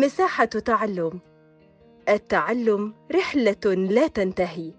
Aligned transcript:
مساحة 0.00 0.44
تعلم. 0.44 1.20
التعلم 2.08 2.94
رحلة 3.12 3.74
لا 3.74 4.06
تنتهي. 4.06 4.72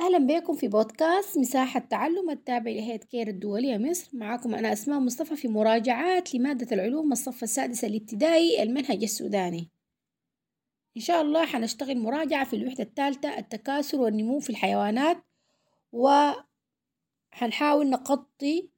أهلا 0.00 0.18
بكم 0.18 0.56
في 0.56 0.68
بودكاست 0.68 1.38
مساحة 1.38 1.80
تعلم 1.80 2.30
التابع 2.30 2.70
لهيئة 2.70 2.96
كير 2.96 3.28
الدولية 3.28 3.78
مصر. 3.78 4.10
معكم 4.12 4.54
أنا 4.54 4.72
أسماء 4.72 5.00
مصطفى 5.00 5.36
في 5.36 5.48
مراجعات 5.48 6.34
لمادة 6.34 6.76
العلوم 6.76 7.12
الصف 7.12 7.42
السادس 7.42 7.84
الابتدائي 7.84 8.62
المنهج 8.62 9.02
السوداني. 9.02 9.70
إن 10.96 11.02
شاء 11.02 11.22
الله 11.22 11.46
حنشتغل 11.46 11.98
مراجعة 11.98 12.44
في 12.44 12.56
الوحدة 12.56 12.84
الثالثة 12.84 13.38
التكاثر 13.38 14.00
والنمو 14.00 14.40
في 14.40 14.50
الحيوانات 14.50 15.24
وحنحاول 15.92 17.90
نغطي 17.90 18.70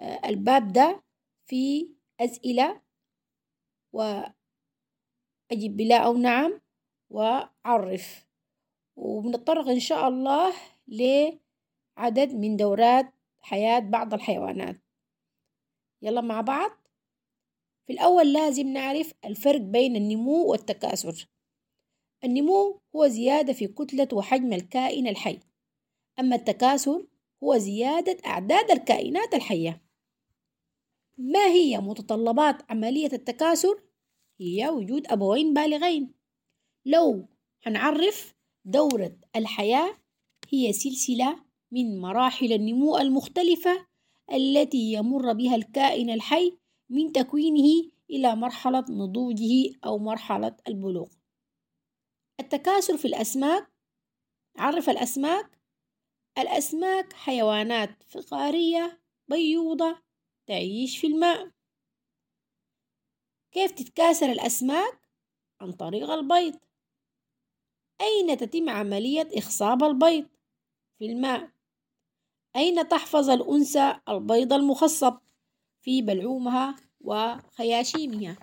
آه، 0.00 0.28
الباب 0.28 0.72
ده 0.72 1.02
في 1.46 1.88
أسئلة 2.20 2.80
وأجب 5.50 5.76
بلا 5.76 5.96
أو 5.96 6.16
نعم 6.16 6.60
وعرف 7.10 8.26
وبنتطرق 8.96 9.68
إن 9.68 9.80
شاء 9.80 10.08
الله 10.08 10.54
لعدد 10.88 12.34
من 12.34 12.56
دورات 12.56 13.12
حياة 13.40 13.78
بعض 13.78 14.14
الحيوانات. 14.14 14.76
يلا 16.02 16.20
مع 16.20 16.40
بعض. 16.40 16.70
في 17.86 17.92
الأول 17.92 18.32
لازم 18.32 18.68
نعرف 18.68 19.14
الفرق 19.24 19.60
بين 19.60 19.96
النمو 19.96 20.50
والتكاثر. 20.50 21.28
النمو 22.24 22.80
هو 22.96 23.06
زيادة 23.06 23.52
في 23.52 23.66
كتلة 23.66 24.08
وحجم 24.12 24.52
الكائن 24.52 25.08
الحي. 25.08 25.40
أما 26.18 26.36
التكاثر 26.36 27.06
هو 27.44 27.58
زيادة 27.58 28.16
أعداد 28.26 28.70
الكائنات 28.70 29.34
الحية. 29.34 29.82
ما 31.18 31.46
هي 31.46 31.78
متطلبات 31.78 32.70
عملية 32.70 33.12
التكاثر؟ 33.12 33.87
هي 34.40 34.68
وجود 34.68 35.06
أبوين 35.06 35.54
بالغين. 35.54 36.14
لو 36.86 37.28
هنعرف 37.62 38.34
دورة 38.64 39.16
الحياة 39.36 39.98
هي 40.48 40.72
سلسلة 40.72 41.44
من 41.72 42.00
مراحل 42.00 42.52
النمو 42.52 42.98
المختلفة 42.98 43.86
التي 44.32 44.92
يمر 44.92 45.32
بها 45.32 45.54
الكائن 45.54 46.10
الحي 46.10 46.58
من 46.90 47.12
تكوينه 47.12 47.90
إلى 48.10 48.36
مرحلة 48.36 48.84
نضوجه 48.90 49.78
أو 49.84 49.98
مرحلة 49.98 50.56
البلوغ. 50.68 51.08
التكاثر 52.40 52.96
في 52.96 53.04
الأسماك 53.04 53.72
عرف 54.56 54.90
الأسماك؟ 54.90 55.58
الأسماك 56.38 57.12
حيوانات 57.12 58.02
فقارية 58.02 59.00
بيوضة 59.28 60.02
تعيش 60.46 60.98
في 60.98 61.06
الماء. 61.06 61.57
كيف 63.52 63.70
تتكاثر 63.70 64.32
الأسماك؟ 64.32 65.08
عن 65.60 65.72
طريق 65.72 66.10
البيض 66.10 66.56
أين 68.00 68.36
تتم 68.36 68.68
عملية 68.68 69.28
إخصاب 69.32 69.84
البيض؟ 69.84 70.28
في 70.98 71.06
الماء 71.06 71.50
أين 72.56 72.88
تحفظ 72.88 73.30
الأنثى 73.30 74.00
البيض 74.08 74.52
المخصب؟ 74.52 75.18
في 75.80 76.02
بلعومها 76.02 76.76
وخياشيمها 77.00 78.36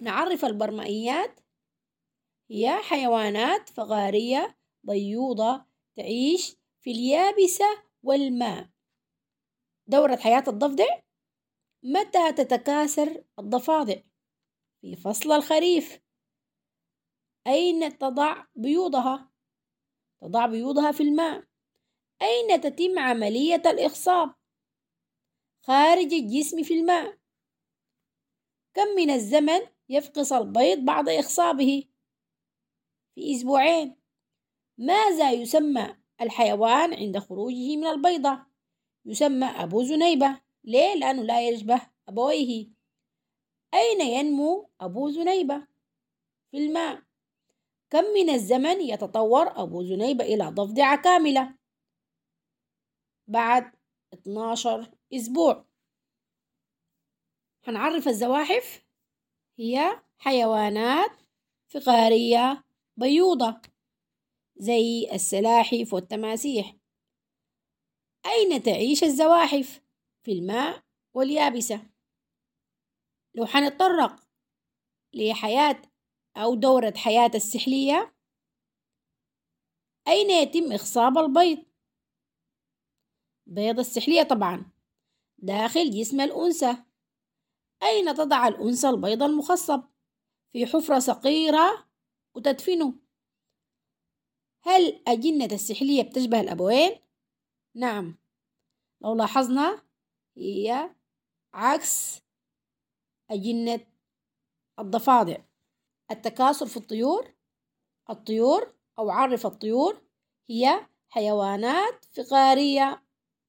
نعرف 0.00 0.44
البرمائيات 0.44 1.40
هي 2.50 2.78
حيوانات 2.82 3.68
فغارية 3.68 4.56
بيوضة 4.84 5.64
تعيش 5.96 6.56
في 6.80 6.90
اليابسة 6.90 7.82
والماء 8.02 8.68
دورة 9.86 10.16
حياة 10.16 10.44
الضفدع 10.48 11.00
متى 11.82 12.32
تتكاثر 12.32 13.24
الضفادع؟ 13.38 14.00
في 14.80 14.96
فصل 14.96 15.32
الخريف. 15.32 16.00
أين 17.46 17.98
تضع 17.98 18.44
بيوضها؟ 18.54 19.30
تضع 20.20 20.46
بيوضها 20.46 20.92
في 20.92 21.02
الماء. 21.02 21.44
أين 22.22 22.60
تتم 22.60 22.98
عملية 22.98 23.62
الإخصاب 23.66 24.34
خارج 25.66 26.12
الجسم 26.14 26.62
في 26.62 26.74
الماء. 26.74 27.18
كم 28.74 28.88
من 28.96 29.10
الزمن 29.10 29.60
يفقس 29.88 30.32
البيض 30.32 30.78
بعد 30.78 31.08
إخصابه 31.08 31.84
في 33.14 33.34
أسبوعين. 33.36 33.96
ماذا 34.78 35.32
يسمى 35.32 35.96
الحيوان 36.20 36.94
عند 36.94 37.18
خروجه 37.18 37.76
من 37.76 37.86
البيضة؟ 37.86 38.46
يسمى 39.04 39.46
أبو 39.46 39.82
زنيبة. 39.82 40.40
ليه؟ 40.64 40.94
لأنه 40.94 41.22
لا 41.22 41.48
يشبه 41.48 41.80
أبويه 42.08 42.68
أين 43.74 44.00
ينمو 44.00 44.70
أبو 44.80 45.10
زنيبة؟ 45.10 45.66
في 46.50 46.56
الماء 46.58 47.02
كم 47.90 48.04
من 48.04 48.30
الزمن 48.30 48.80
يتطور 48.80 49.62
أبو 49.62 49.82
زنيبة 49.82 50.24
إلى 50.24 50.44
ضفدعة 50.44 51.02
كاملة؟ 51.02 51.54
بعد 53.28 53.72
12 54.14 54.90
أسبوع 55.14 55.64
هنعرف 57.64 58.08
الزواحف 58.08 58.84
هي 59.58 60.02
حيوانات 60.18 61.10
فقارية 61.68 62.64
بيوضة 62.96 63.60
زي 64.56 65.08
السلاحف 65.12 65.94
والتماسيح 65.94 66.76
أين 68.26 68.62
تعيش 68.62 69.04
الزواحف؟ 69.04 69.81
في 70.22 70.32
الماء 70.32 70.82
واليابسة 71.14 71.90
لو 73.34 73.46
حنتطرق 73.46 74.28
لحياة 75.14 75.82
أو 76.36 76.54
دورة 76.54 76.94
حياة 76.96 77.30
السحلية 77.34 78.14
أين 80.08 80.30
يتم 80.30 80.72
إخصاب 80.72 81.18
البيض؟ 81.18 81.64
بيض 83.46 83.78
السحلية 83.78 84.22
طبعا 84.22 84.70
داخل 85.38 85.90
جسم 85.90 86.20
الأنثى 86.20 86.76
أين 87.82 88.14
تضع 88.14 88.48
الأنثى 88.48 88.88
البيض 88.88 89.22
المخصب؟ 89.22 89.82
في 90.52 90.66
حفرة 90.66 90.98
صغيرة 90.98 91.88
وتدفنه 92.34 92.94
هل 94.62 95.02
أجنة 95.08 95.48
السحلية 95.52 96.02
بتشبه 96.02 96.40
الأبوين؟ 96.40 97.00
نعم 97.74 98.18
لو 99.00 99.14
لاحظنا 99.14 99.82
هي 100.36 100.90
عكس 101.54 102.22
أجنة 103.30 103.80
الضفادع 104.78 105.36
التكاثر 106.10 106.66
في 106.66 106.76
الطيور 106.76 107.34
الطيور 108.10 108.74
أو 108.98 109.10
عرف 109.10 109.46
الطيور 109.46 110.02
هي 110.50 110.86
حيوانات 111.08 112.04
فقارية 112.04 113.02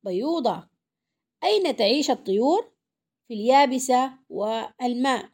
بيوضة 0.04 0.70
أين 1.44 1.76
تعيش 1.76 2.12
الطيور؟ 2.12 2.74
في 3.28 3.34
اليابسة 3.34 4.20
والماء 4.30 5.30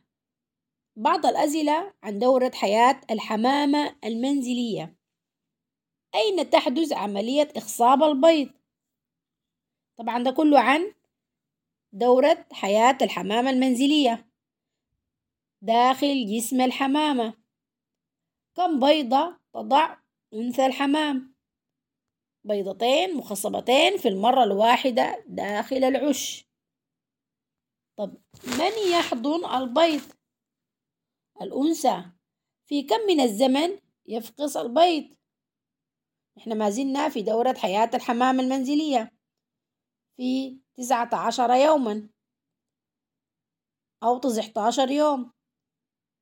بعض 0.96 1.26
الأسئلة 1.26 1.94
عن 2.04 2.20
دورة 2.20 2.52
حياة 2.56 3.02
الحمامة 3.12 3.96
المنزلية 4.04 4.96
أين 6.16 6.50
تحدث 6.50 6.94
عملية 6.94 7.48
إخصاب 7.56 8.04
البيض؟ 8.04 8.50
طبعا 10.00 10.24
ده 10.24 10.32
كله 10.32 10.60
عن 10.60 10.94
دورة 11.94 12.46
حياة 12.52 12.98
الحمامة 13.02 13.50
المنزلية. 13.50 14.30
داخل 15.62 16.26
جسم 16.26 16.62
الحمامة. 16.62 17.34
كم 18.56 18.80
بيضة 18.80 19.40
تضع 19.54 19.98
أنثى 20.34 20.66
الحمام؟ 20.66 21.36
بيضتين 22.44 23.18
مخصبتين 23.18 23.98
في 23.98 24.08
المرة 24.08 24.44
الواحدة 24.44 25.26
داخل 25.28 25.84
العش. 25.84 26.46
طب 27.98 28.18
من 28.46 28.92
يحضن 28.92 29.46
البيض؟ 29.46 30.02
الأنثى. 31.42 32.12
في 32.68 32.84
كم 32.84 33.00
من 33.08 33.20
الزمن 33.20 33.80
يفقس 34.06 34.58
البيض؟ 34.58 35.16
إحنا 36.38 36.56
ما 36.56 36.70
زلنا 36.70 37.10
في 37.10 37.22
دورة 37.22 37.54
حياة 37.54 37.90
الحمام 37.94 38.40
المنزلية. 38.40 39.20
في 40.18 40.60
تسعة 40.80 41.10
عشر 41.14 41.50
يوما. 41.50 42.10
أو 44.04 44.18
تسعة 44.18 44.68
عشر 44.68 44.90
يوم. 44.90 45.32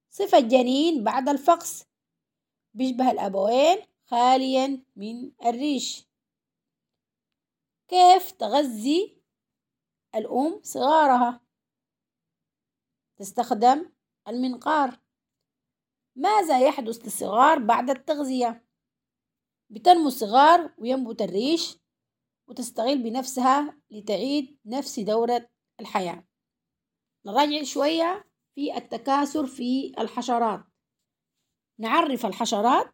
صفة 0.09 0.37
الجنين 0.37 1.03
بعد 1.03 1.29
الفقس. 1.29 1.85
بيشبه 2.73 3.11
الأبوين 3.11 3.77
خاليا 4.05 4.85
من 4.95 5.31
الريش. 5.45 6.07
كيف 7.87 8.31
تغذي 8.31 9.21
الأم 10.15 10.61
صغارها؟ 10.63 11.41
تستخدم 13.17 13.91
المنقار. 14.27 14.99
ماذا 16.15 16.67
يحدث 16.67 16.97
للصغار 17.05 17.59
بعد 17.59 17.89
التغذية؟ 17.89 18.67
بتنمو 19.69 20.07
الصغار 20.07 20.73
وينبت 20.77 21.21
الريش. 21.21 21.77
وتستغل 22.47 23.03
بنفسها 23.03 23.77
لتعيد 23.91 24.59
نفس 24.65 24.99
دورة 24.99 25.49
الحياة. 25.79 26.27
نراجع 27.25 27.63
شوية 27.63 28.29
في 28.55 28.77
التكاثر 28.77 29.47
في 29.47 29.93
الحشرات. 29.99 30.63
نعرف 31.79 32.25
الحشرات. 32.25 32.93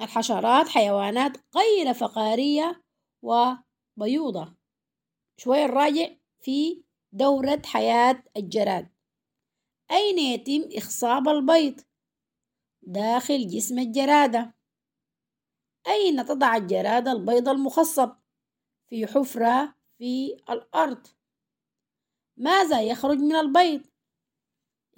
الحشرات 0.00 0.68
حيوانات 0.68 1.36
غير 1.56 1.94
فقارية 1.94 2.84
وبيوضة. 3.22 4.56
شوية 5.36 5.66
نراجع 5.66 6.08
في 6.40 6.84
دورة 7.12 7.62
حياة 7.64 8.24
الجراد 8.36 8.88
أين 9.90 10.18
يتم 10.18 10.68
إخصاب 10.76 11.28
البيض؟ 11.28 11.80
داخل 12.82 13.48
جسم 13.48 13.78
الجرادة. 13.78 14.54
أين 15.86 16.24
تضع 16.24 16.56
الجرادة 16.56 17.12
البيض 17.12 17.48
المخصب؟ 17.48 18.16
في 18.90 19.06
حفرة 19.06 19.74
في 19.98 20.34
الأرض. 20.50 21.06
ماذا 22.36 22.82
يخرج 22.82 23.18
من 23.18 23.36
البيض؟ 23.36 23.86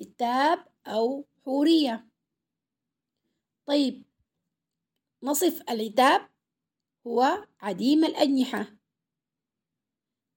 التاب 0.01 0.67
أو 0.87 1.29
حورية. 1.45 2.09
طيب 3.67 4.05
نصف 5.23 5.63
العتاب 5.71 6.29
هو 7.07 7.47
عديم 7.61 8.05
الأجنحة. 8.05 8.77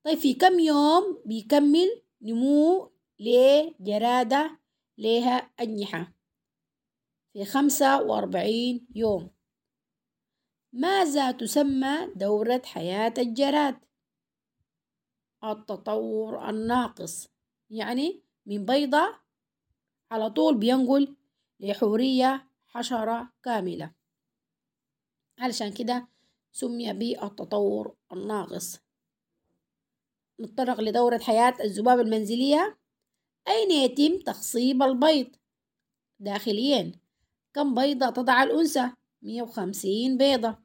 طيب 0.05 0.17
في 0.17 0.33
كم 0.33 0.59
يوم 0.59 1.21
بيكمل 1.25 2.01
نمو 2.21 2.91
لجرادة 3.19 4.59
لها 4.97 5.35
أجنحة؟ 5.59 6.13
في 7.33 7.45
خمسة 7.45 8.01
وأربعين 8.01 8.87
يوم. 8.95 9.34
ماذا 10.75 11.31
تسمى 11.31 12.07
دورة 12.15 12.61
حياة 12.65 13.13
الجراد؟ 13.17 13.79
التطور 15.43 16.49
الناقص 16.49 17.27
يعني 17.69 18.23
من 18.45 18.65
بيضة 18.65 19.19
على 20.11 20.29
طول 20.29 20.57
بينقل 20.57 21.15
لحورية 21.59 22.49
حشرة 22.67 23.33
كاملة. 23.43 23.91
علشان 25.39 25.73
كده 25.73 26.07
سمي 26.51 26.93
بالتطور 26.93 27.95
الناقص. 28.13 28.79
نتطرق 30.39 30.81
لدورة 30.81 31.17
حياة 31.17 31.53
الذبابة 31.63 32.01
المنزلية. 32.01 32.77
أين 33.47 33.71
يتم 33.71 34.19
تخصيب 34.19 34.83
البيض؟ 34.83 35.35
داخليا 36.19 36.91
كم 37.53 37.75
بيضة 37.75 38.09
تضع 38.09 38.43
الأنثى؟ 38.43 38.91
150 39.21 40.17
بيضة. 40.17 40.64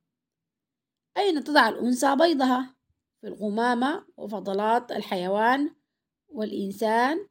أين 1.17 1.45
تضع 1.45 1.69
الأنثى 1.69 2.17
بيضها؟ 2.17 2.77
في 3.21 3.27
القمامة 3.27 4.07
وفضلات 4.17 4.93
الحيوان 4.93 5.77
والإنسان. 6.29 7.29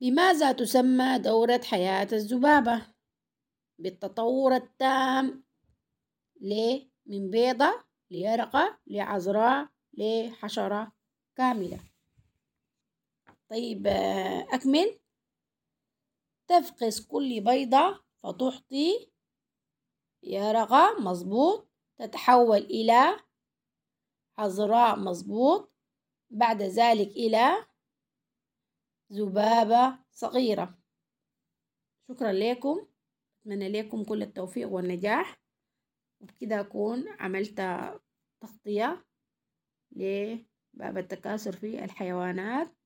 بماذا 0.00 0.52
تسمى 0.52 1.18
دورة 1.18 1.60
حياة 1.64 2.08
الذبابة؟ 2.12 2.86
بالتطور 3.78 4.54
التام. 4.56 5.44
ليه؟ 6.40 6.90
من 7.06 7.30
بيضة 7.30 7.84
ليرقة 8.10 8.78
لعذراء 8.86 9.68
لحشرة 9.94 10.92
كاملة. 11.36 11.80
طيب 13.50 13.86
أكمل. 14.52 14.98
تفقس 16.48 17.00
كل 17.06 17.40
بيضة 17.40 18.04
فتحطي 18.22 19.10
يرقة 20.22 21.00
مظبوط. 21.00 21.73
تتحول 21.98 22.58
إلى 22.58 23.20
عذراء 24.38 24.98
مظبوط 24.98 25.72
بعد 26.30 26.62
ذلك 26.62 27.08
إلى 27.08 27.66
ذبابة 29.12 29.98
صغيرة. 30.10 30.78
شكرا 32.08 32.32
لكم 32.32 32.86
أتمنى 33.40 33.68
لكم 33.68 34.04
كل 34.04 34.22
التوفيق 34.22 34.68
والنجاح 34.68 35.40
وبكده 36.20 36.60
أكون 36.60 37.08
عملت 37.08 37.60
تغطية 38.40 39.06
لباب 39.92 40.98
التكاثر 40.98 41.52
في 41.52 41.84
الحيوانات. 41.84 42.76